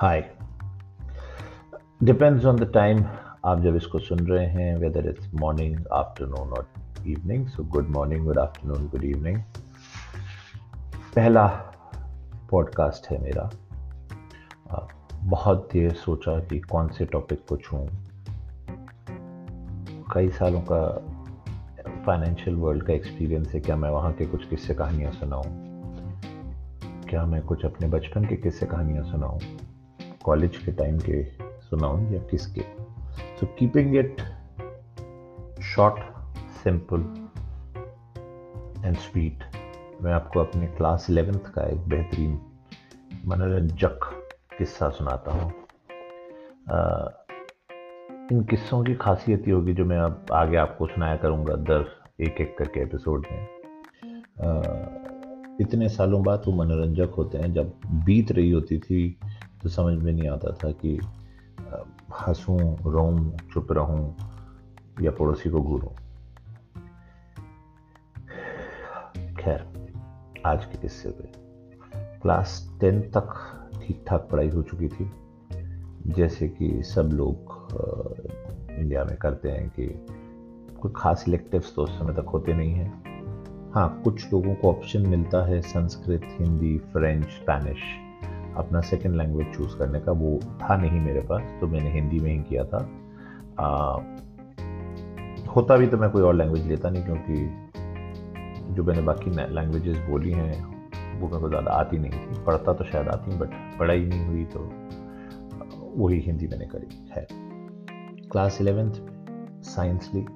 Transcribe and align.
Hi 0.00 0.20
depends 2.02 2.44
on 2.44 2.56
the 2.56 2.70
time 2.74 2.98
आप 3.44 3.60
जब 3.60 3.76
इसको 3.76 3.98
सुन 3.98 4.18
रहे 4.18 4.46
हैं 4.46 4.76
वेदर 4.76 5.08
इट्स 5.08 5.30
मॉर्निंग 5.34 5.86
आफ्टरनून 5.92 6.48
और 6.48 6.68
evening 7.06 7.46
so 7.46 7.64
good 7.64 7.88
morning 7.88 8.24
good 8.24 8.38
afternoon 8.38 8.88
good 8.88 9.04
evening 9.04 9.40
पहला 11.16 11.46
पॉडकास्ट 12.50 13.10
है 13.10 13.22
मेरा। 13.22 13.48
बहुत 15.22 15.68
देर 15.72 15.94
सोचा 15.94 16.38
कि 16.40 16.58
कौन 16.60 16.88
से 16.88 17.04
टॉपिक 17.04 17.44
को 17.48 17.56
छूँ। 17.56 17.86
कई 20.12 20.28
सालों 20.30 20.60
का 20.72 20.82
फाइनेंशियल 22.06 22.56
वर्ल्ड 22.56 22.82
का 22.82 22.92
एक्सपीरियंस 22.92 23.54
है, 23.54 23.60
क्या 23.60 23.76
मैं 23.76 23.90
वहाँ 23.90 24.12
के 24.12 24.26
कुछ 24.26 24.48
किस्से 24.48 24.74
कहानियाँ 24.74 25.12
सुनाऊँ? 25.12 25.44
क्या 27.08 27.24
मैं 27.26 27.42
कुछ 27.42 27.64
अपने 27.64 27.88
बचपन 27.88 28.24
के 28.24 28.36
किस्से 28.36 28.66
कहानियाँ 28.66 29.04
सुनाऊँ? 29.04 29.40
कॉलेज 30.26 30.56
के 30.56 30.72
टाइम 30.72 30.98
के 30.98 31.22
सुनाऊँ 31.62 32.12
या 32.12 32.20
किसके? 32.22 32.62
So 33.40 33.46
keeping 33.58 33.96
it 33.96 34.20
short 35.62 36.02
simple 36.62 37.00
and 38.84 38.96
sweet 38.96 39.44
मैं 40.02 40.12
आपको 40.12 40.40
अपने 40.40 40.66
क्लास 40.66 41.06
इलेवेंथ 41.10 41.52
का 41.54 41.66
एक 41.66 41.88
बेहतरीन 41.88 42.38
मनोरंजक 43.26 44.00
किस्सा 44.58 44.88
सुनाता 44.88 45.32
हूँ। 45.32 45.52
इन 48.32 48.44
किस्सों 48.44 48.82
की 48.84 48.94
खासियत 48.94 49.48
ये 49.48 49.54
होगी 49.54 49.72
जो 49.74 49.84
मैं 49.84 49.98
अब 49.98 50.26
आगे 50.32 50.56
आपको 50.56 50.86
सुनाया 50.86 51.16
करूँगा 51.16 51.54
दर 51.54 51.86
एक 52.20 52.40
एक 52.40 52.56
करके 52.58 52.80
एपिसोड 52.80 53.26
में। 53.32 53.40
आ, 54.42 54.62
इतने 55.60 55.88
सालों 55.88 56.22
बाद 56.22 56.42
वो 56.46 56.52
मनोरंजक 56.54 57.14
होते 57.16 57.38
हैं। 57.38 57.52
जब 57.52 57.72
बीत 58.04 58.32
रही 58.32 58.50
होती 58.50 58.78
थी 58.78 59.18
तो 59.66 59.70
समझ 59.70 60.02
में 60.02 60.12
नहीं 60.12 60.28
आता 60.28 60.50
था 60.52 60.70
कि 60.70 61.00
हंसूं, 62.20 62.90
रोऊं, 62.92 63.30
चुप 63.52 63.72
रहूँ 63.72 64.16
या 65.02 65.10
पड़ोसी 65.10 65.50
को 65.50 65.60
घूरूं। 65.60 65.88
खैर, 69.34 69.90
आज 70.46 70.64
के 70.64 70.78
किस्से 70.78 71.10
पे। 71.10 71.32
क्लास 72.20 72.76
टेन 72.80 73.00
तक 73.00 73.34
ठीक 73.82 74.04
ठाक 74.08 74.28
पढ़ाई 74.32 74.48
हो 74.48 74.62
चुकी 74.62 74.88
थी। 74.88 75.10
जैसे 76.06 76.48
कि 76.48 76.82
सब 76.82 77.10
लोग 77.12 77.36
इंडिया 78.70 79.04
में 79.04 79.16
करते 79.16 79.50
हैं 79.50 79.68
कि 79.68 80.06
कोई 80.80 80.92
खास 80.96 81.24
इलेक्टिव्स 81.28 81.74
तो 81.74 81.82
उस 81.82 81.98
समय 81.98 82.14
तक 82.14 82.28
होते 82.28 82.54
नहीं 82.54 82.72
हैं। 82.72 82.90
हाँ 83.74 84.00
कुछ 84.04 84.32
लोगों 84.32 84.54
को 84.54 84.70
ऑप्शन 84.70 85.08
मिलता 85.08 85.46
है 85.46 85.60
संस्कृत, 85.60 86.20
हिंदी 86.24 86.78
फ्रेंच 86.78 87.24
स्पेनिश 87.24 88.05
अपना 88.56 88.80
सेकेंड 88.82 89.14
लैंग्वेज 89.16 89.54
चूज़ 89.56 89.76
करने 89.78 90.00
का 90.00 90.12
वो 90.12 90.38
था 90.62 90.76
नहीं 90.76 91.00
मेरे 91.00 91.20
पास 91.20 91.42
तो 91.60 91.66
मैंने 91.66 91.90
हिंदी 91.92 92.20
में 92.20 92.30
ही 92.30 92.38
किया 92.42 92.64
था। 92.64 92.78
आ, 93.60 93.66
होता 95.52 95.76
भी 95.76 95.86
तो 95.86 95.96
मैं 95.96 96.10
कोई 96.10 96.22
और 96.22 96.34
लैंग्वेज 96.34 96.66
लेता 96.68 96.90
नहीं 96.90 97.04
क्योंकि 97.04 98.74
जो 98.74 98.84
मैंने 98.84 99.02
बाकी 99.02 99.30
लैंग्वेजेस 99.30 99.98
बोली 100.08 100.30
हैं 100.30 100.64
वो 101.20 101.26
मेरे 101.28 101.40
को 101.40 101.48
ज़्यादा 101.48 101.72
आती 101.72 101.98
नहीं 101.98 102.10
थी। 102.12 102.44
पढ़ता 102.44 102.72
तो 102.72 102.84
शायद 102.84 103.08
आती 103.08 103.36
बट 103.38 103.54
पढ़ाई 103.78 104.04
नहीं 104.04 104.26
हुई 104.26 104.44
तो 104.54 104.60
वही 105.96 106.18
हिंदी 106.20 106.46
मैंने 106.46 106.66
करी 106.66 107.04
है। 107.10 107.26
क्लास 108.30 108.60
इलेवेंथ 108.60 108.92
साइंस 109.66 110.10
ली। 110.14 110.26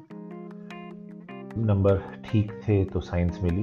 नंबर 1.58 2.02
ठीक 2.24 2.52
थे 2.62 2.84
तो 2.84 3.00
साइंस 3.00 3.38
मिली। 3.42 3.62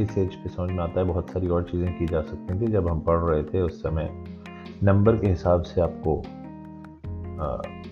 इस 0.00 0.16
एज 0.18 0.34
पे 0.34 0.48
समझ 0.48 0.70
में 0.70 0.82
आता 0.84 1.00
है 1.00 1.06
बहुत 1.06 1.30
सारी 1.30 1.48
और 1.48 1.62
चीज़ें 1.70 1.98
की 1.98 2.06
जा 2.06 2.20
सकती 2.22 2.60
थी 2.60 2.70
जब 2.72 2.88
हम 2.88 3.00
पढ़ 3.00 3.18
रहे 3.18 3.42
थे 3.42 3.60
उस 3.60 3.82
समय 3.82 4.08
नंबर 4.82 5.16
के 5.16 5.28
हिसाब 5.28 5.62
से 5.62 5.80
आपको 5.80 6.22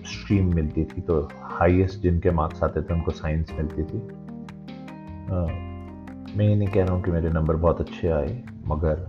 स्ट्रीम 0.06 0.54
मिलती 0.54 0.84
थी 0.84 1.00
तो 1.00 1.20
हाईएस्ट 1.42 2.00
जिनके 2.00 2.30
मार्क्स 2.30 2.62
आते 2.62 2.82
थे 2.82 2.94
उनको 2.94 3.10
साइंस 3.10 3.52
मिलती 3.52 3.82
थी। 3.82 3.98
आ, 5.28 5.46
मैं 6.36 6.44
ये 6.44 6.54
नहीं 6.54 6.68
कह 6.68 6.84
रहा 6.84 6.94
हूँ 6.94 7.02
कि 7.04 7.10
मेरे 7.10 7.30
नंबर 7.30 7.56
बहुत 7.56 7.80
अच्छे 7.80 8.08
आए 8.08 8.42
मगर 8.66 9.08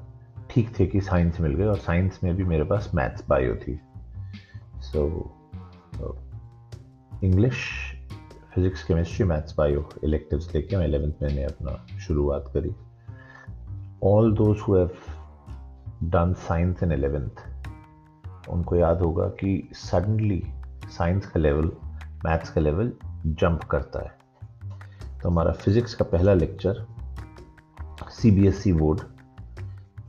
ठीक 0.50 0.80
थे 0.80 0.86
कि 0.88 1.02
साइंस 1.02 1.40
मिल 1.42 1.56
गए 1.56 1.66
और 1.66 1.78
साइंस 1.78 2.20
में 2.24 2.36
भी 2.36 2.44
मेरे 2.44 2.64
पास 2.64 2.92
मैथ्स 2.96 3.28
बायो 3.30 3.56
थी। 3.56 3.80
So 4.82 5.08
English 7.24 7.56
physics 8.54 8.84
chemistry 8.84 9.26
maths 9.26 9.56
bio 9.58 9.90
electives 10.04 10.54
लेके 10.56 10.78
मैं 10.78 10.86
एलेवेंथ 10.86 11.22
मैंने 11.22 11.44
अपना 11.44 11.98
शुरुआत 11.98 12.52
करी। 12.54 12.70
All 14.04 14.34
those 14.34 14.60
who 14.60 14.76
have 14.76 14.90
done 16.04 16.34
science 16.34 16.84
in 16.84 16.92
eleventh 16.92 18.50
उनको 18.50 18.76
याद 18.76 19.02
होगा 19.02 19.28
कि 19.28 19.70
सडनली 19.74 20.44
साइंस 20.98 21.26
का 21.26 21.40
लेवल 21.40 21.72
मैथ्स 22.26 22.50
का 22.50 22.62
लेवल 22.62 22.92
जंप 23.26 23.64
करता 23.64 24.00
है। 24.00 24.12
तो 25.22 25.30
हमारा 25.30 25.52
फिज़िक्स 25.52 25.94
का 25.94 26.06
पहला 26.06 26.34
lecture 26.34 26.74
C 26.74 28.32
B 28.32 28.48
S 28.48 28.64
CBSE 28.64 28.74
board 28.74 29.00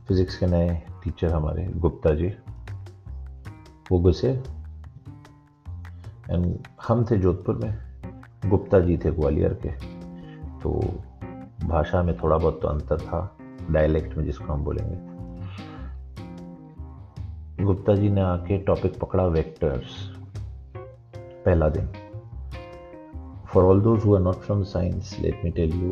physics 0.07 0.37
के 0.37 0.45
नए 0.45 0.83
टीचर 1.03 1.33
हमारे, 1.33 1.65
गुप्ता 1.65 2.13
जी, 2.13 2.33
वो 3.91 3.99
घुसे। 3.99 4.31
एंड 6.29 6.57
हम 6.87 7.05
थे 7.05 7.17
जोधपुर 7.17 7.55
में, 7.55 7.77
गुप्ता 8.49 8.79
जी 8.79 8.97
थे 8.97 9.11
ग्वालियर 9.11 9.53
के। 9.53 9.69
तो 10.59 10.93
भाषा 11.67 12.03
में 12.03 12.17
थोड़ा 12.17 12.37
बहुत 12.37 12.61
तो 12.61 12.67
अंतर 12.67 12.97
था। 12.97 13.37
डायलेक्ट 13.71 14.17
में 14.17 14.23
जिसको 14.25 14.53
हम 14.53 14.63
बोलेंगे। 14.63 15.11
गुप्ता 17.63 17.95
जी 17.95 18.09
ने 18.09 18.21
आके 18.21 18.57
टॉपिक 18.57 18.99
पकड़ा 18.99 19.25
वेक्टर्स 19.25 19.97
पहला 21.45 21.69
दिन। 21.69 21.87
For 23.53 23.63
all 23.63 23.81
those 23.81 24.05
who 24.05 24.15
are 24.15 24.21
not 24.21 24.35
from 24.35 24.63
science 24.63 25.17
let 25.21 25.41
me 25.43 25.51
tell 25.51 25.73
you 25.73 25.89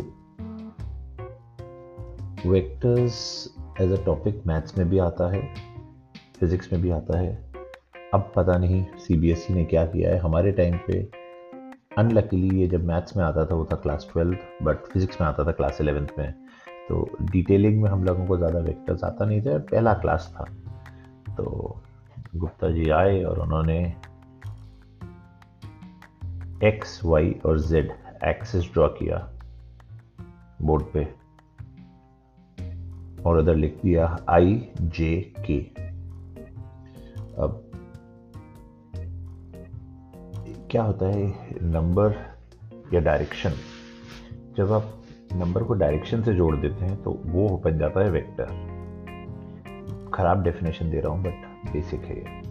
vectors 2.51 3.17
as 3.81 3.91
a 3.91 4.03
topic 4.05 4.41
maths 4.47 4.77
में 4.77 4.89
भी 4.89 4.97
आता 4.99 5.31
है 5.31 5.41
फिजिक्स 6.39 6.71
में 6.73 6.81
भी 6.81 6.89
आता 6.89 7.19
है। 7.19 7.33
अब 8.13 8.31
पता 8.35 8.57
नहीं 8.57 8.83
सीबीएसई 8.97 9.53
e 9.53 9.57
ने 9.57 9.65
क्या 9.65 9.85
किया 9.85 10.09
है 10.11 10.17
हमारे 10.19 10.51
टाइम 10.51 10.77
पे। 10.87 10.99
अनलकीली 11.97 12.59
ये 12.59 12.67
जब 12.67 12.85
मैथ्स 12.85 13.17
में 13.17 13.23
आता 13.23 13.45
था 13.45 13.55
वो 13.55 13.65
था 13.65 13.75
क्लास 13.75 14.07
ट्वेल्थ 14.13 14.63
बट 14.63 14.85
फिजिक्स 14.93 15.21
में 15.21 15.27
आता 15.27 15.43
था 15.43 15.51
क्लास 15.51 15.81
इलेवेंथ 15.81 16.07
में। 16.17 16.40
तो 16.91 17.09
डिटेलिंग 17.21 17.81
में 17.81 17.89
हम 17.89 18.03
लोगों 18.03 18.25
को 18.25 18.37
ज़्यादा 18.37 18.59
वेक्टर्स 18.59 19.03
आता 19.03 19.25
नहीं 19.25 19.41
था, 19.41 19.57
पहला 19.57 19.93
क्लास 19.93 20.33
था। 20.35 20.43
तो 21.35 21.81
गुप्ता 22.35 22.69
जी 22.71 22.89
आए 22.89 23.23
और 23.23 23.39
उन्होंने 23.39 23.77
एक्स 26.67 26.99
वाई 27.05 27.35
और 27.45 27.59
जेड 27.59 27.91
एक्सिस 28.23 28.71
ड्रॉ 28.73 28.87
किया 28.87 29.17
बोर्ड 30.61 30.85
पे 30.93 31.03
और 33.23 33.37
उधर 33.37 33.55
लिख 33.55 33.79
दिया 33.83 34.17
आई 34.29 34.69
जे 34.77 35.33
के 35.49 35.59
अब 37.41 37.61
क्या 40.71 40.83
होता 40.83 41.05
है 41.05 41.27
नंबर 41.63 42.15
या 42.93 42.99
डायरेक्शन 42.99 43.53
जब 44.57 44.71
आप 44.71 45.00
नंबर 45.33 45.63
को 45.63 45.73
डायरेक्शन 45.73 46.21
से 46.21 46.33
जोड़ 46.33 46.55
देते 46.55 46.85
हैं 46.85 47.01
तो 47.03 47.11
वो 47.25 47.47
बन 47.65 47.77
जाता 47.79 48.03
है 48.03 48.09
वेक्टर। 48.11 48.45
खराब 50.13 50.43
डेफिनेशन 50.43 50.89
दे 50.91 50.99
रहा 50.99 51.11
हूँ 51.11 51.23
बट 51.23 51.71
बेसिक 51.73 52.01
है 52.01 52.17
ये। 52.17 52.41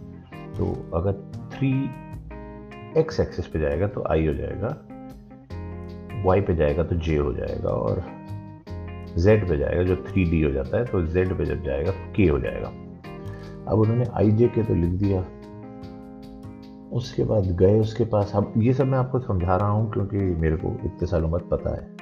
तो 0.58 0.72
अगर 0.94 1.12
थ्री 1.52 1.72
एक्स 3.00 3.20
एक्सिस 3.20 3.46
पे 3.46 3.58
जाएगा 3.58 3.86
तो 3.86 4.04
आई 4.10 4.26
हो 4.26 4.34
जाएगा 4.34 4.76
वाई 6.24 6.40
पे 6.40 6.54
जाएगा 6.56 6.82
तो 6.84 6.96
जे 6.96 7.16
हो 7.16 7.32
जाएगा, 7.32 7.68
और 7.68 8.02
जेड 9.18 9.48
पे 9.48 9.56
जाएगा, 9.56 9.82
जो 9.82 9.96
थ्री 10.08 10.24
डी 10.24 10.42
हो 10.42 10.50
जाता 10.50 10.78
है 10.78 10.84
तो 10.84 11.02
जेड 11.06 11.36
पे 11.38 11.44
जब 11.44 11.62
जाएगा 11.64 11.90
तो 11.90 12.12
के 12.12 12.26
हो 12.26 12.38
जाएगा। 12.38 12.68
अब 13.68 13.78
उन्होंने 13.78 14.04
आई 14.14 14.30
जे 14.30 14.48
के 14.48 14.62
तो 14.62 14.74
लिख 14.74 14.90
दिया। 15.00 15.20
उसके 16.92 17.24
बाद 17.24 17.46
गए 17.56 17.78
उसके 17.80 18.04
पास। 18.04 18.32
अब 18.34 18.52
ये 18.56 18.72
सब 18.72 18.86
मैं 18.86 18.98
आपको 18.98 19.18
समझा 19.18 19.56
रहा 19.56 19.68
हूँ, 19.68 19.90
क्योंकि 19.92 20.16
मेरे 20.16 20.56
को 20.56 20.76
इतने 20.84 21.06
सालों 21.06 21.30
बाद 21.30 21.48
पता 21.50 21.74
है। 21.76 21.99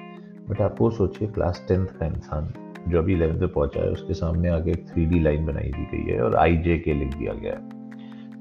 बट 0.48 0.60
आप 0.60 0.76
वो 0.80 0.90
सोचिए 0.90 1.28
क्लास 1.28 1.64
टेंथ 1.68 1.86
का 1.86 2.06
इंसान 2.06 2.52
जो 2.88 2.98
अभी 2.98 3.12
इलेवेंथ 3.12 3.40
में 3.40 3.52
पहुँचा 3.52 3.80
है, 3.80 3.90
उसके 3.90 4.14
सामने 4.14 4.48
आगे 4.48 4.70
एक 4.70 4.88
थ्री 4.88 5.06
डी 5.06 5.20
लाइन 5.20 5.46
बनाई 5.46 5.70
दी 5.76 5.84
गई 5.84 6.12
है 6.12 6.22
और 6.22 6.36
आई 6.36 6.56
जे 6.56 6.78
के 6.78 6.94
लिख 6.94 7.16
दिया 7.16 7.32
गया 7.32 7.52
है। 7.52 7.68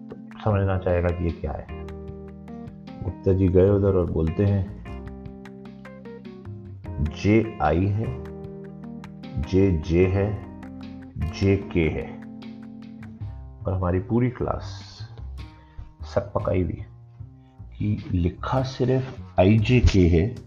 तो 0.09 0.15
समझना 0.43 0.77
चाहेगा 0.77 1.07
कि 1.07 1.23
ये 1.23 1.31
क्या 1.31 1.51
है। 1.51 1.65
गुप्ता 3.03 3.33
जी 3.33 3.47
गए 3.47 3.69
उधर 3.69 3.95
और 3.95 4.11
बोलते 4.11 4.45
हैं 4.45 4.77
जे 7.23 7.57
आई 7.61 7.85
है 7.85 8.23
जे 9.41 9.71
जे 9.71 10.05
है 10.05 10.27
जे 11.31 11.55
के 11.73 11.89
है। 11.89 12.07
और 13.65 13.73
हमारी 13.73 13.99
पूरी 13.99 14.29
क्लास 14.29 14.63
सक 16.03 16.31
पकाई 16.35 16.63
हुई 16.63 16.83
कि 17.77 18.09
लिखा 18.11 18.61
सिर्फ़ 18.63 19.21
आई 19.39 19.57
जे 19.57 19.79
के 19.79 20.07
है 20.07 20.46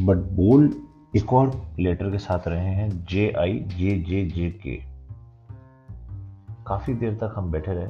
बट 0.00 0.16
बोल्ड 0.16 0.74
एक 1.16 1.32
और 1.32 1.74
लेटर 1.78 2.10
के 2.10 2.18
साथ 2.18 2.48
रहे 2.48 2.74
हैं 2.74 3.04
जे 3.04 3.32
आई 3.38 3.58
जे 3.58 3.98
जे 3.98 4.24
जे 4.24 4.50
के 4.50 4.82
काफ़ी 6.66 6.94
देर 6.94 7.14
तक 7.14 7.34
हम 7.36 7.50
बैठे 7.50 7.72
रहे। 7.74 7.86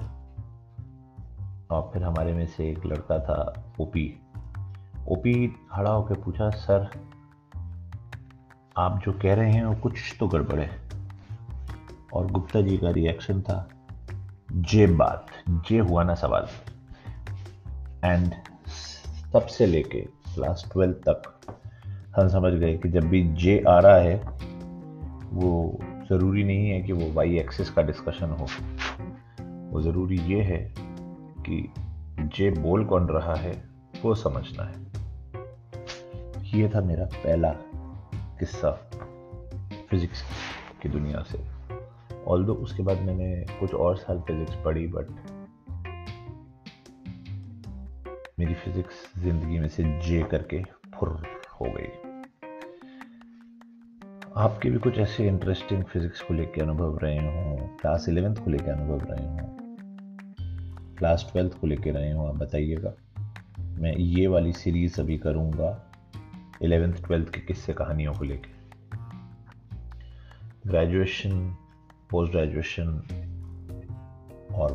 और 1.70 1.90
फिर 1.92 2.02
हमारे 2.02 2.32
में 2.32 2.46
से 2.46 2.70
एक 2.70 2.86
लड़का 2.86 3.18
था 3.18 3.64
ओपी 3.80 4.20
ओपी 5.08 5.48
खड़ा 5.48 5.90
होकर 5.90 6.14
पूछा, 6.14 6.50
सर, 6.50 6.90
आप 8.76 9.00
जो 9.04 9.12
कह 9.12 9.34
रहे 9.34 9.52
हैं 9.52 9.64
वो 9.64 9.74
कुछ 9.74 10.16
तो 10.20 10.28
गड़बड़ 10.28 10.60
है। 10.60 10.80
और 12.12 12.30
गुप्ता 12.30 12.60
जी 12.60 12.78
का 12.78 12.90
रिएक्शन 12.90 13.40
था, 13.40 13.68
जे 14.52 14.86
बात, 14.86 15.26
जे 15.50 15.78
हुआ 15.78 16.04
ना 16.04 16.14
सवाल। 16.14 16.48
एंड 18.04 18.34
तब 19.32 19.46
से 19.46 19.66
लेके 19.66 20.00
क्लास 20.00 20.68
ट्वेल्थ 20.72 20.96
तक 20.96 21.30
हम 22.16 22.28
समझ 22.28 22.52
गए 22.52 22.76
कि 22.78 22.88
जब 22.88 23.08
भी 23.08 23.22
जे 23.34 23.58
आ 23.68 23.78
रहा 23.78 23.96
है, 23.96 24.16
वो 25.32 25.78
ज़रूरी 26.08 26.44
नहीं 26.44 26.70
है 26.70 26.80
कि 26.82 26.92
वो 26.92 27.10
वाई 27.12 27.38
एक्सिस 27.38 27.70
का 27.70 27.82
डिस्कशन 27.82 28.30
हो। 28.30 28.46
वो 29.72 29.80
ज़रूरी 29.80 30.18
ये 30.18 30.42
है 30.42 30.58
कि 31.46 31.72
जे 32.36 32.50
बोल 32.50 32.84
कौन 32.84 33.08
रहा 33.08 33.34
है, 33.34 33.52
वो 34.02 34.14
समझना 34.14 34.64
है। 34.64 34.82
ये 36.54 36.68
था 36.68 36.80
मेरा 36.80 37.04
पहला 37.04 37.52
किस्सा 38.38 38.70
फिजिक्स 39.90 40.22
की 40.82 40.88
दुनिया 40.88 41.22
से। 41.22 41.38
ऑल 42.26 42.44
दो 42.44 42.54
उसके 42.54 42.82
बाद 42.82 43.00
मैंने 43.00 43.44
कुछ 43.60 43.74
और 43.74 43.96
साल 43.96 44.20
फिजिक्स 44.20 44.54
पढ़ी 44.64 44.86
बट 44.86 45.06
मेरी 48.38 48.54
फिजिक्स 48.54 48.94
ज़िंदगी 49.18 49.58
में 49.58 49.68
से 49.68 49.82
जे 50.08 50.22
करके 50.22 50.62
फुर 50.94 51.08
हो 51.60 51.64
गई। 51.64 52.03
आपके 54.36 54.70
भी 54.70 54.78
कुछ 54.78 54.98
ऐसे 54.98 55.28
इंटरेस्टिंग 55.28 55.84
फिजिक्स 55.84 56.20
को 56.20 56.34
लेकर 56.34 56.62
अनुभव 56.62 56.98
रहे 56.98 57.18
हों 57.18 57.56
क्लास 57.56 58.08
इलेवेंथ 58.08 58.36
को 58.36 58.50
लेकर 58.50 58.70
अनुभव 58.70 59.06
रहे 59.10 59.26
हों 59.26 59.38
क्लास 60.96 61.28
ट्वेल्थ 61.32 61.60
को 61.60 61.66
लेकर 61.66 61.92
रहे 61.92 62.12
हों, 62.12 62.28
आप 62.28 62.34
बताइएगा। 62.34 62.92
मैं 63.58 63.96
ये 63.96 64.26
वाली 64.26 64.52
सीरीज़ 64.52 65.00
अभी 65.00 65.18
करूँगा 65.18 65.92
इलेवेंथ 66.62 66.92
ट्वेल्थ 66.92 67.28
के 67.28 67.40
किस्से 67.40 67.72
कहानियों 67.72 68.12
को 68.12 68.24
लेकर 68.24 68.50
ग्रेजुएशन 70.66 71.56
पोस्ट 72.10 72.32
ग्रेजुएशन 72.32 72.88
और 74.54 74.70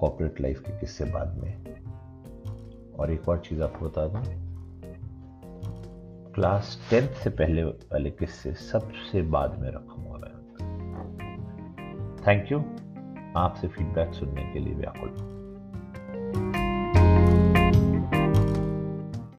कॉर्पोरेट 0.00 0.40
लाइफ 0.40 0.60
के 0.60 0.80
किस्से 0.80 1.04
बाद 1.04 1.38
में। 1.38 1.64
और 2.92 3.10
एक 3.10 3.28
और 3.28 3.38
चीज़ 3.38 3.62
आपको 3.62 3.86
बता 3.86 4.08
दूँ 4.08 4.51
क्लास 6.34 6.86
टेंथ 6.90 7.08
से 7.08 7.30
पहले 7.30 7.64
वाले 7.64 8.10
किस्से 8.10 8.52
सबसे 8.54 9.22
बाद 9.22 9.58
में 9.60 9.70
रखूँगा 9.70 10.18
मैं। 10.18 10.32
थैंक 12.26 12.52
यू 12.52 12.58
आपसे 13.36 13.68
फीडबैक 13.68 14.14
सुनने 14.14 14.52
के 14.52 14.58
लिए 14.58 14.74
व्याकुल 14.74 15.41